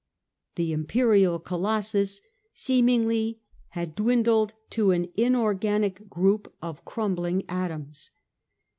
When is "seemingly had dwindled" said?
2.55-4.55